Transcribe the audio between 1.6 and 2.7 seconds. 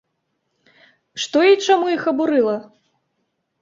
чаму іх абурыла?